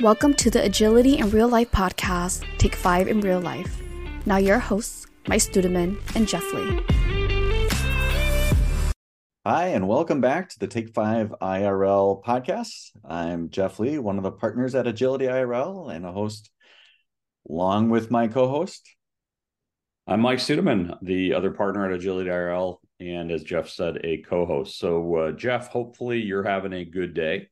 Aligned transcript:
Welcome 0.00 0.34
to 0.34 0.48
the 0.48 0.62
Agility 0.62 1.18
in 1.18 1.28
Real 1.30 1.48
Life 1.48 1.72
podcast, 1.72 2.44
Take 2.58 2.76
5 2.76 3.08
in 3.08 3.20
Real 3.20 3.40
Life. 3.40 3.82
Now, 4.26 4.36
your 4.36 4.60
hosts, 4.60 5.08
Mike 5.26 5.40
Studeman 5.40 5.98
and 6.14 6.28
Jeff 6.28 6.44
Lee. 6.54 6.80
Hi, 9.44 9.66
and 9.66 9.88
welcome 9.88 10.20
back 10.20 10.50
to 10.50 10.58
the 10.60 10.68
Take 10.68 10.94
5 10.94 11.34
IRL 11.42 12.22
podcast. 12.22 12.92
I'm 13.04 13.50
Jeff 13.50 13.80
Lee, 13.80 13.98
one 13.98 14.18
of 14.18 14.22
the 14.22 14.30
partners 14.30 14.76
at 14.76 14.86
Agility 14.86 15.24
IRL 15.24 15.92
and 15.92 16.06
a 16.06 16.12
host 16.12 16.48
along 17.50 17.90
with 17.90 18.08
my 18.08 18.28
co 18.28 18.48
host. 18.48 18.88
I'm 20.06 20.20
Mike 20.20 20.38
Studeman, 20.38 20.96
the 21.02 21.34
other 21.34 21.50
partner 21.50 21.84
at 21.86 21.92
Agility 21.92 22.30
IRL, 22.30 22.76
and 23.00 23.32
as 23.32 23.42
Jeff 23.42 23.68
said, 23.68 23.98
a 24.04 24.18
co 24.18 24.46
host. 24.46 24.78
So, 24.78 25.16
uh, 25.16 25.32
Jeff, 25.32 25.70
hopefully 25.70 26.20
you're 26.20 26.44
having 26.44 26.72
a 26.72 26.84
good 26.84 27.14
day. 27.14 27.48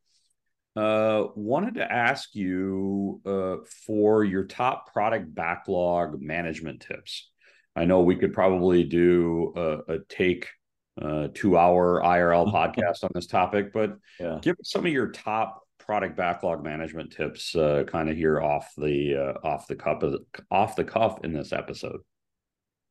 Uh, 0.76 1.28
wanted 1.34 1.74
to 1.76 1.90
ask 1.90 2.34
you 2.34 3.20
uh, 3.24 3.56
for 3.86 4.24
your 4.24 4.44
top 4.44 4.92
product 4.92 5.34
backlog 5.34 6.20
management 6.20 6.84
tips. 6.86 7.30
I 7.74 7.86
know 7.86 8.02
we 8.02 8.16
could 8.16 8.34
probably 8.34 8.84
do 8.84 9.54
a, 9.56 9.94
a 9.94 9.98
take 10.08 10.48
uh, 11.00 11.28
two 11.32 11.56
hour 11.56 12.02
IRL 12.02 12.52
podcast 12.52 13.04
on 13.04 13.10
this 13.14 13.26
topic, 13.26 13.72
but 13.72 13.96
yeah. 14.20 14.38
give 14.42 14.56
us 14.60 14.70
some 14.70 14.84
of 14.84 14.92
your 14.92 15.12
top 15.12 15.62
product 15.78 16.16
backlog 16.16 16.62
management 16.62 17.12
tips, 17.12 17.54
uh, 17.54 17.84
kind 17.86 18.10
of 18.10 18.16
here 18.16 18.40
off 18.40 18.72
the 18.76 19.16
uh, 19.16 19.46
off 19.46 19.66
the 19.68 19.76
cuff 19.76 20.02
off 20.50 20.76
the 20.76 20.84
cuff 20.84 21.24
in 21.24 21.32
this 21.32 21.52
episode. 21.52 22.00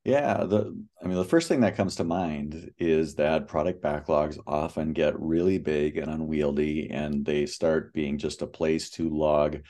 Yeah, 0.06 0.44
the 0.44 0.80
I 1.04 1.08
mean 1.08 1.18
the 1.18 1.26
first 1.26 1.48
thing 1.48 1.62
that 1.62 1.76
comes 1.76 1.96
to 1.96 2.04
mind 2.04 2.72
is 2.78 3.16
that 3.16 3.48
product 3.48 3.82
backlogs 3.82 4.38
often 4.46 4.94
get 4.94 5.20
really 5.20 5.58
big 5.58 5.98
and 5.98 6.12
unwieldy 6.12 6.92
and 6.92 7.26
they 7.26 7.48
start 7.48 7.92
being 7.92 8.20
just 8.20 8.44
a 8.44 8.48
place 8.48 8.92
to 8.92 9.10
log 9.10 9.62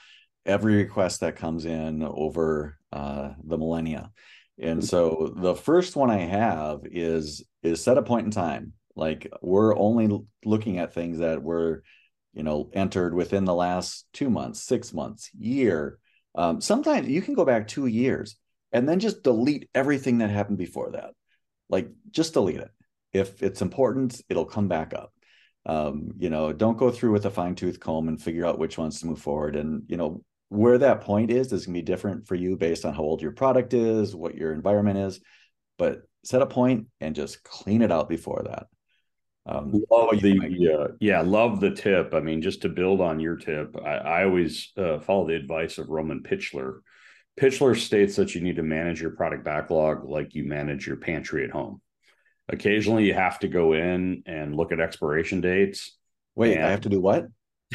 every 0.46 0.76
request 0.76 1.22
that 1.22 1.38
comes 1.38 1.66
in 1.66 2.04
over 2.04 2.78
uh, 2.92 3.30
the 3.46 3.58
millennia. 3.58 4.12
And 4.60 4.80
mm-hmm. 4.80 4.86
so 4.86 5.34
the 5.38 5.56
first 5.56 5.96
one 5.96 6.12
I 6.12 6.20
have 6.20 6.82
is 6.84 7.46
is 7.64 7.82
set 7.82 7.98
a 7.98 8.04
point 8.04 8.26
in 8.26 8.32
time. 8.32 8.74
Like 8.94 9.32
we're 9.42 9.78
only 9.78 10.20
looking 10.44 10.80
at 10.80 10.94
things 10.94 11.20
that 11.20 11.42
were, 11.42 11.84
you 12.34 12.44
know, 12.44 12.70
entered 12.74 13.14
within 13.14 13.46
the 13.46 13.56
last 13.56 14.06
two 14.12 14.30
months, 14.30 14.62
six 14.62 14.94
months, 14.94 15.30
year. 15.34 15.98
Um, 16.38 16.60
sometimes 16.60 17.08
you 17.08 17.22
can 17.22 17.36
go 17.36 17.46
back 17.46 17.70
two 17.70 17.86
years 17.86 18.36
and 18.76 18.90
then 18.90 19.00
just 19.00 19.24
delete 19.24 19.70
everything 19.74 20.18
that 20.18 20.30
happened 20.30 20.58
before 20.58 20.92
that. 20.92 21.12
Like 21.70 21.90
just 22.12 22.34
delete 22.34 22.60
it. 22.60 22.72
If 23.14 23.42
it's 23.42 23.62
important, 23.62 24.22
it'll 24.28 24.44
come 24.44 24.68
back 24.68 24.94
up. 24.94 25.14
Um, 25.66 26.12
you 26.18 26.30
know, 26.30 26.52
don't 26.52 26.78
go 26.78 26.92
through 26.92 27.14
with 27.14 27.26
a 27.26 27.32
fine 27.32 27.56
tooth 27.56 27.80
comb 27.80 28.10
and 28.10 28.22
figure 28.22 28.46
out 28.46 28.60
which 28.60 28.78
ones 28.78 29.00
to 29.00 29.08
move 29.08 29.22
forward. 29.22 29.56
And, 29.56 29.84
you 29.88 29.96
know, 29.96 30.22
where 30.50 30.78
that 30.80 31.02
point 31.02 31.32
is 31.32 31.54
is 31.54 31.66
going 31.66 31.74
to 31.74 31.80
be 31.80 31.86
different 31.86 32.28
for 32.28 32.36
you 32.36 32.58
based 32.58 32.84
on 32.84 32.94
how 32.94 33.02
old 33.02 33.22
your 33.22 33.32
product 33.32 33.74
is, 33.74 34.14
what 34.14 34.36
your 34.36 34.52
environment 34.52 35.00
is. 35.00 35.22
But 35.78 36.02
set 36.26 36.42
a 36.42 36.46
point 36.46 36.88
and 37.00 37.16
just 37.16 37.44
clean 37.44 37.82
it 37.82 37.94
out 37.94 38.10
before 38.10 38.44
that. 38.46 38.68
Um, 39.46 39.72
love 39.90 40.20
the 40.20 40.78
uh, 40.78 40.92
yeah, 41.00 41.22
love 41.22 41.62
the 41.62 41.72
tip. 41.72 42.14
I 42.14 42.20
mean, 42.20 42.42
just 42.42 42.64
to 42.64 42.70
build 42.70 43.00
on 43.00 43.22
your 43.22 43.38
tip, 43.38 43.74
I, 43.82 43.96
I 43.96 44.24
always 44.26 44.74
uh, 44.76 45.00
follow 45.00 45.28
the 45.28 45.36
advice 45.36 45.78
of 45.78 45.88
Roman 45.88 46.24
Pichler, 46.24 46.80
Pichler 47.40 47.78
states 47.78 48.16
that 48.16 48.34
you 48.34 48.42
need 48.42 48.56
to 48.56 48.64
manage 48.64 49.02
your 49.02 49.12
product 49.12 49.44
backlog 49.44 50.06
like 50.06 50.36
you 50.36 50.46
manage 50.46 50.88
your 50.88 50.96
pantry 50.96 51.44
at 51.44 51.52
home. 51.52 51.82
Occasionally, 52.48 53.06
you 53.06 53.14
have 53.14 53.40
to 53.40 53.48
go 53.48 53.74
in 53.74 54.24
and 54.26 54.56
look 54.56 54.72
at 54.72 54.80
expiration 54.80 55.42
dates. 55.42 55.98
Wait, 56.36 56.58
and... 56.58 56.66
I 56.66 56.72
have 56.72 56.82
to 56.82 56.90
do 56.90 57.02
what? 57.02 57.28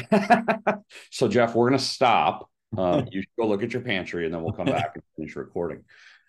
so, 1.11 1.27
Jeff, 1.27 1.53
we're 1.53 1.69
going 1.69 1.79
to 1.79 1.85
stop. 1.85 2.49
Um, 2.77 3.07
you 3.11 3.21
should 3.21 3.29
go 3.37 3.47
look 3.47 3.63
at 3.63 3.73
your 3.73 3.81
pantry, 3.81 4.25
and 4.25 4.33
then 4.33 4.41
we'll 4.41 4.53
come 4.53 4.65
back 4.67 4.91
and 4.95 5.03
finish 5.15 5.35
recording. 5.35 5.83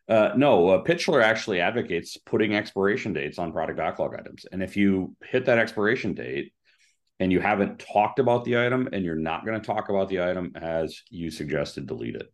Uh, 0.09 0.32
no, 0.37 0.69
uh, 0.69 0.84
Pichler 0.84 1.22
actually 1.22 1.60
advocates 1.60 2.16
putting 2.16 2.54
expiration 2.54 3.12
dates 3.12 3.38
on 3.38 3.53
product 3.53 3.78
backlog 3.78 4.15
items. 4.15 4.44
And 4.50 4.62
if 4.62 4.76
you 4.76 5.16
hit 5.22 5.47
that 5.47 5.59
expiration 5.59 6.15
date 6.15 6.53
and 7.21 7.31
you 7.31 7.41
haven't 7.41 7.78
talked 7.78 8.19
about 8.19 8.44
the 8.44 8.59
item 8.59 8.88
and 8.92 9.04
you're 9.04 9.15
not 9.15 9.47
going 9.47 9.59
to 9.59 9.65
talk 9.65 9.88
about 9.88 10.09
the 10.09 10.21
item 10.21 10.53
as 10.56 11.00
you 11.09 11.31
suggested, 11.31 11.87
delete 11.87 12.16
it. 12.16 12.32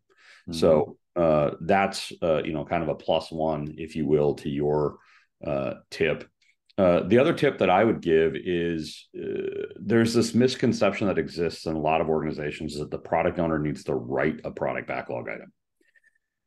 Mm-hmm. 0.48 0.58
So 0.58 0.96
uh, 1.16 1.52
that's 1.60 2.12
uh, 2.22 2.42
you 2.44 2.52
know 2.52 2.64
kind 2.64 2.82
of 2.82 2.88
a 2.88 2.94
plus 2.94 3.30
one, 3.30 3.74
if 3.76 3.96
you 3.96 4.06
will, 4.06 4.34
to 4.34 4.48
your 4.48 4.98
uh, 5.44 5.74
tip. 5.90 6.28
Uh, 6.76 7.00
the 7.08 7.18
other 7.18 7.32
tip 7.32 7.58
that 7.58 7.70
I 7.70 7.82
would 7.82 8.00
give 8.00 8.36
is 8.36 9.08
uh, 9.18 9.66
there's 9.80 10.14
this 10.14 10.32
misconception 10.32 11.08
that 11.08 11.18
exists 11.18 11.66
in 11.66 11.74
a 11.74 11.80
lot 11.80 12.00
of 12.00 12.08
organizations 12.08 12.78
that 12.78 12.92
the 12.92 12.98
product 12.98 13.40
owner 13.40 13.58
needs 13.58 13.82
to 13.84 13.94
write 13.94 14.40
a 14.44 14.52
product 14.52 14.86
backlog 14.86 15.28
item. 15.28 15.52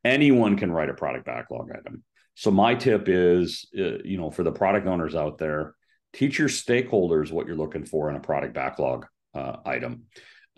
Anyone 0.04 0.56
can 0.56 0.72
write 0.72 0.88
a 0.88 0.94
product 0.94 1.26
backlog 1.26 1.68
item. 1.70 2.02
So 2.34 2.50
my 2.50 2.74
tip 2.74 3.08
is, 3.08 3.68
uh, 3.78 3.98
you 4.04 4.16
know, 4.16 4.30
for 4.30 4.42
the 4.42 4.52
product 4.52 4.86
owners 4.86 5.14
out 5.14 5.36
there, 5.36 5.74
teach 6.14 6.38
your 6.38 6.48
stakeholders 6.48 7.30
what 7.30 7.46
you're 7.46 7.54
looking 7.56 7.84
for 7.84 8.08
in 8.08 8.16
a 8.16 8.20
product 8.20 8.54
backlog 8.54 9.06
item. 9.34 10.04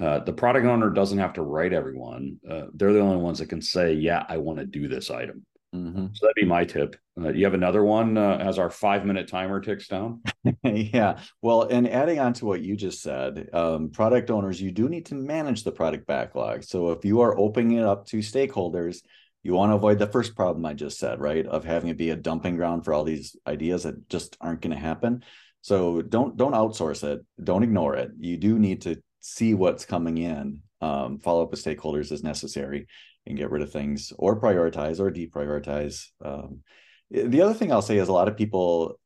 Uh, 0.01 0.19
the 0.21 0.33
product 0.33 0.67
owner 0.67 0.91
doesn't 0.91 1.19
have 1.19 1.35
to 1.35 1.43
write 1.43 1.73
everyone. 1.73 2.39
Uh, 2.49 2.65
they're 2.75 2.93
the 2.93 3.01
only 3.01 3.17
ones 3.17 3.39
that 3.39 3.49
can 3.49 3.63
say, 3.63 3.93
"Yeah, 3.93 4.25
I 4.29 4.39
want 4.39 4.59
to 4.59 4.67
do 4.67 4.89
this 4.89 5.11
item." 5.11 5.47
Mm-hmm. 5.75 6.07
So 6.13 6.27
that'd 6.27 6.35
be 6.37 6.45
my 6.45 6.65
tip. 6.65 6.97
Uh, 7.21 7.31
you 7.31 7.45
have 7.45 7.55
another 7.55 7.83
one 7.83 8.17
uh, 8.17 8.39
as 8.41 8.59
our 8.59 8.71
five 8.71 9.05
minute 9.05 9.29
timer 9.29 9.61
ticks 9.61 9.89
down. 9.89 10.23
yeah. 10.63 11.19
Well, 11.43 11.63
and 11.63 11.89
adding 11.89 12.21
on 12.21 12.33
to 12.35 12.47
what 12.47 12.61
you 12.61 12.77
just 12.77 13.03
said, 13.03 13.49
um, 13.53 13.91
product 13.91 14.31
owners, 14.31 14.61
you 14.61 14.71
do 14.71 14.89
need 14.89 15.07
to 15.07 15.17
manage 15.17 15.65
the 15.65 15.73
product 15.73 16.07
backlog. 16.07 16.63
So 16.63 16.93
if 16.93 17.05
you 17.05 17.21
are 17.23 17.37
opening 17.37 17.79
it 17.79 17.85
up 17.85 18.07
to 18.07 18.19
stakeholders, 18.19 18.99
you 19.43 19.53
want 19.55 19.71
to 19.71 19.77
avoid 19.77 19.99
the 19.99 20.07
first 20.07 20.37
problem 20.37 20.65
I 20.65 20.75
just 20.75 20.99
said, 20.99 21.21
right? 21.21 21.47
Of 21.47 21.65
having 21.65 21.91
it 21.91 21.99
be 21.99 22.11
a 22.11 22.17
dumping 22.17 22.57
ground 22.57 22.85
for 22.85 22.95
all 22.95 23.05
these 23.05 23.37
ideas 23.47 23.83
that 23.83 24.09
just 24.09 24.37
aren't 24.41 24.61
going 24.61 24.75
to 24.75 24.81
happen. 24.81 25.25
So 25.61 26.03
don't 26.03 26.37
don't 26.37 26.53
outsource 26.53 27.03
it. 27.05 27.25
Don't 27.43 27.63
ignore 27.63 27.97
it. 27.97 28.13
You 28.19 28.37
do 28.37 28.59
need 28.59 28.83
to 28.83 29.03
see 29.25 29.55
what's 29.55 29.87
coming 29.87 30.19
in, 30.19 30.61
um, 30.83 31.19
follow 31.19 31.43
up 31.43 31.51
with 31.51 31.65
stakeholders 31.65 32.13
as 32.13 32.23
necessary, 32.23 32.87
and 33.25 33.39
get 33.39 33.51
rid 33.51 33.63
of 33.63 33.73
things 33.73 34.13
or 34.19 34.39
prioritize 34.39 35.01
or 35.01 35.11
deprioritize. 35.11 36.09
Um, 36.23 36.61
the 37.11 37.41
other 37.41 37.55
thing 37.55 37.73
I'll 37.73 37.81
say 37.81 37.97
is 37.97 38.09
a 38.09 38.13
lot 38.13 38.29
of 38.29 38.37
people 38.37 39.01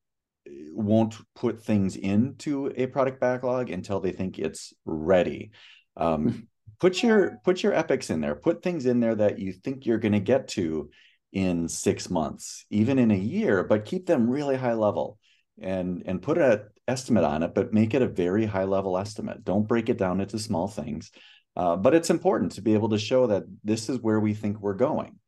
eh, 0.49 0.51
won't 0.73 1.15
put 1.37 1.63
things 1.63 1.95
into 1.95 2.73
a 2.75 2.87
product 2.89 3.21
backlog 3.21 3.71
until 3.71 4.01
they 4.01 4.11
think 4.11 4.41
it's 4.41 4.73
ready. 4.85 5.53
Um, 5.97 6.29
hmm. 6.29 6.39
put 6.81 7.01
your 7.01 7.39
put 7.45 7.63
your 7.63 7.73
epics 7.75 8.11
in 8.11 8.21
there. 8.21 8.35
Put 8.35 8.61
things 8.61 8.87
in 8.87 8.99
there 8.99 9.15
that 9.15 9.39
you 9.39 9.53
think 9.53 9.87
you're 9.87 9.99
going 9.99 10.13
to 10.13 10.21
get 10.21 10.49
to 10.49 10.91
in 11.33 11.69
six 11.69 12.11
months, 12.11 12.65
even 12.71 12.99
in 12.99 13.13
a 13.13 13.17
year, 13.17 13.63
but 13.63 13.85
keep 13.85 14.07
them 14.07 14.29
really 14.29 14.57
high 14.57 14.75
level 14.75 15.17
and 15.61 16.03
and 16.07 16.23
put 16.23 16.39
an 16.39 16.63
estimate 16.87 17.25
on 17.25 17.43
it, 17.43 17.55
but 17.55 17.73
make 17.73 17.95
it 17.95 18.03
a 18.03 18.09
very 18.09 18.47
high 18.47 18.65
level 18.65 18.99
estimate. 18.99 19.45
Don't 19.45 19.69
break 19.69 19.89
it 19.89 19.99
down 19.99 20.21
into 20.21 20.39
small 20.39 20.69
things. 20.69 21.11
Uh, 21.57 21.77
but 21.77 21.95
it's 21.95 22.11
important 22.11 22.53
to 22.53 22.63
be 22.63 22.75
able 22.75 22.91
to 22.91 22.99
show 22.99 23.27
that 23.27 23.43
this 23.65 23.89
is 23.89 23.99
where 24.01 24.21
we 24.21 24.33
think 24.33 24.61
we're 24.61 24.75
going. 24.75 25.19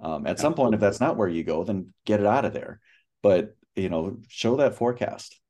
Um, 0.00 0.26
at 0.26 0.32
Absolutely. 0.32 0.42
some 0.42 0.54
point, 0.54 0.74
if 0.74 0.80
that's 0.80 1.00
not 1.00 1.16
where 1.16 1.28
you 1.28 1.42
go, 1.44 1.64
then 1.64 1.94
get 2.04 2.20
it 2.20 2.26
out 2.26 2.44
of 2.44 2.52
there. 2.52 2.80
But 3.22 3.56
you 3.74 3.88
know, 3.88 4.18
show 4.28 4.56
that 4.56 4.74
forecast. 4.74 5.40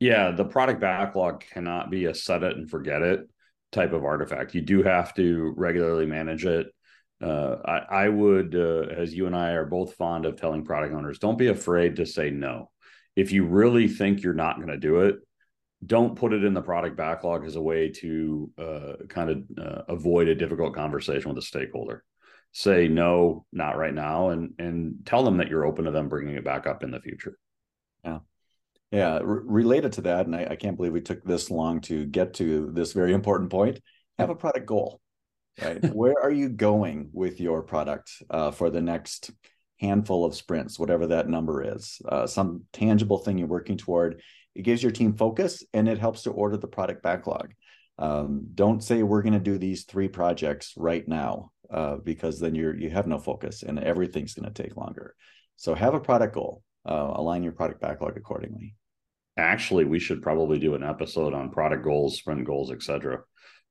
Yeah, 0.00 0.32
the 0.32 0.44
product 0.44 0.80
backlog 0.80 1.44
cannot 1.52 1.90
be 1.90 2.06
a 2.06 2.14
set 2.14 2.42
it 2.42 2.56
and 2.56 2.68
forget 2.68 3.02
it 3.02 3.28
type 3.70 3.92
of 3.92 4.04
artifact. 4.04 4.54
You 4.54 4.60
do 4.60 4.82
have 4.82 5.14
to 5.14 5.54
regularly 5.56 6.06
manage 6.06 6.44
it. 6.44 6.66
Uh, 7.22 7.56
I, 7.64 7.78
I, 8.04 8.08
would, 8.08 8.56
uh, 8.56 8.92
as 8.96 9.14
you 9.14 9.26
and 9.26 9.36
I 9.36 9.52
are 9.52 9.64
both 9.64 9.94
fond 9.94 10.26
of 10.26 10.36
telling 10.36 10.64
product 10.64 10.92
owners, 10.92 11.20
don't 11.20 11.38
be 11.38 11.46
afraid 11.46 11.96
to 11.96 12.04
say 12.04 12.30
no 12.30 12.71
if 13.16 13.32
you 13.32 13.44
really 13.44 13.88
think 13.88 14.22
you're 14.22 14.34
not 14.34 14.56
going 14.56 14.68
to 14.68 14.76
do 14.76 15.00
it, 15.00 15.16
don't 15.84 16.16
put 16.16 16.32
it 16.32 16.44
in 16.44 16.54
the 16.54 16.62
product 16.62 16.96
backlog 16.96 17.44
as 17.44 17.56
a 17.56 17.62
way 17.62 17.90
to 17.90 18.50
uh, 18.58 18.92
kind 19.08 19.30
of 19.30 19.42
uh, 19.58 19.82
avoid 19.88 20.28
a 20.28 20.34
difficult 20.34 20.74
conversation 20.74 21.28
with 21.28 21.38
a 21.38 21.46
stakeholder. 21.46 22.04
Say 22.52 22.86
no, 22.86 23.46
not 23.52 23.78
right 23.78 23.94
now, 23.94 24.28
and 24.28 24.52
and 24.58 24.96
tell 25.06 25.24
them 25.24 25.38
that 25.38 25.48
you're 25.48 25.64
open 25.64 25.86
to 25.86 25.90
them 25.90 26.08
bringing 26.08 26.36
it 26.36 26.44
back 26.44 26.66
up 26.66 26.82
in 26.82 26.90
the 26.90 27.00
future. 27.00 27.38
Yeah, 28.04 28.18
yeah. 28.90 29.14
R- 29.14 29.24
related 29.24 29.92
to 29.94 30.02
that, 30.02 30.26
and 30.26 30.36
I, 30.36 30.48
I 30.50 30.56
can't 30.56 30.76
believe 30.76 30.92
we 30.92 31.00
took 31.00 31.24
this 31.24 31.50
long 31.50 31.80
to 31.82 32.04
get 32.04 32.34
to 32.34 32.70
this 32.72 32.92
very 32.92 33.14
important 33.14 33.50
point. 33.50 33.80
Have 34.18 34.28
a 34.28 34.34
product 34.34 34.66
goal, 34.66 35.00
right? 35.62 35.82
Where 35.94 36.22
are 36.22 36.30
you 36.30 36.50
going 36.50 37.08
with 37.14 37.40
your 37.40 37.62
product 37.62 38.12
uh, 38.28 38.50
for 38.50 38.68
the 38.68 38.82
next 38.82 39.30
handful 39.82 40.24
of 40.24 40.34
sprints, 40.34 40.78
whatever 40.78 41.08
that 41.08 41.28
number 41.28 41.76
is, 41.76 42.00
uh, 42.08 42.26
some 42.26 42.62
tangible 42.72 43.18
thing 43.18 43.36
you're 43.36 43.48
working 43.48 43.76
toward. 43.76 44.22
It 44.54 44.62
gives 44.62 44.82
your 44.82 44.92
team 44.92 45.14
focus 45.14 45.64
and 45.74 45.88
it 45.88 45.98
helps 45.98 46.22
to 46.22 46.30
order 46.30 46.56
the 46.56 46.68
product 46.68 47.02
backlog. 47.02 47.52
Um, 47.98 48.46
don't 48.54 48.82
say 48.82 49.02
we're 49.02 49.22
going 49.22 49.32
to 49.34 49.38
do 49.40 49.58
these 49.58 49.84
three 49.84 50.08
projects 50.08 50.72
right 50.76 51.06
now 51.06 51.50
uh, 51.70 51.96
because 51.96 52.40
then 52.40 52.54
you're 52.54 52.76
you 52.76 52.90
have 52.90 53.06
no 53.06 53.18
focus 53.18 53.62
and 53.62 53.78
everything's 53.78 54.34
going 54.34 54.50
to 54.50 54.62
take 54.62 54.76
longer. 54.76 55.14
So 55.56 55.74
have 55.74 55.94
a 55.94 56.00
product 56.00 56.34
goal, 56.34 56.62
uh, 56.88 57.12
align 57.14 57.42
your 57.42 57.52
product 57.52 57.80
backlog 57.80 58.16
accordingly. 58.16 58.74
Actually, 59.36 59.84
we 59.84 59.98
should 59.98 60.22
probably 60.22 60.58
do 60.58 60.74
an 60.74 60.82
episode 60.82 61.34
on 61.34 61.50
product 61.50 61.84
goals, 61.84 62.18
sprint 62.18 62.44
goals, 62.44 62.70
etc. 62.70 63.20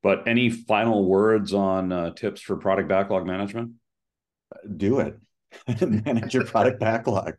But 0.04 0.28
any 0.28 0.50
final 0.50 1.06
words 1.06 1.54
on 1.54 1.92
uh, 1.92 2.12
tips 2.12 2.42
for 2.42 2.58
product 2.58 2.90
backlog 2.90 3.28
management? 3.28 3.74
Do 4.76 5.00
it. 5.00 5.18
Manage 5.82 6.34
your 6.34 6.46
product 6.46 6.80
backlog. 6.80 7.36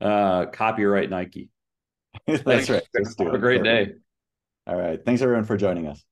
Uh, 0.00 0.46
copyright 0.46 1.10
Nike. 1.10 1.50
That's 2.26 2.42
Thanks. 2.42 2.70
right. 2.70 2.82
Let's 2.94 3.14
do 3.14 3.24
Have 3.24 3.34
a 3.34 3.38
great 3.38 3.62
Perfect. 3.62 3.92
day. 3.92 3.98
All 4.66 4.76
right. 4.76 5.04
Thanks 5.04 5.22
everyone 5.22 5.44
for 5.44 5.56
joining 5.56 5.86
us. 5.86 6.04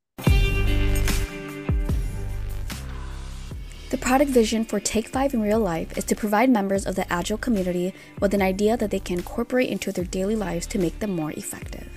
The 3.90 3.96
product 3.96 4.30
vision 4.30 4.66
for 4.66 4.80
Take 4.80 5.08
5 5.08 5.32
in 5.32 5.40
real 5.40 5.60
life 5.60 5.96
is 5.96 6.04
to 6.04 6.14
provide 6.14 6.50
members 6.50 6.84
of 6.84 6.94
the 6.94 7.10
Agile 7.10 7.38
community 7.38 7.94
with 8.20 8.34
an 8.34 8.42
idea 8.42 8.76
that 8.76 8.90
they 8.90 9.00
can 9.00 9.16
incorporate 9.18 9.70
into 9.70 9.92
their 9.92 10.04
daily 10.04 10.36
lives 10.36 10.66
to 10.68 10.78
make 10.78 10.98
them 10.98 11.16
more 11.16 11.30
effective. 11.32 11.88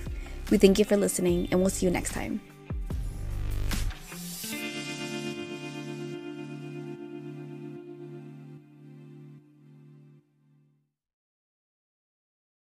We 0.50 0.56
thank 0.56 0.78
you 0.78 0.86
for 0.86 0.96
listening, 0.96 1.48
and 1.50 1.60
we'll 1.60 1.68
see 1.70 1.84
you 1.84 1.92
next 1.92 2.12
time. 2.12 2.40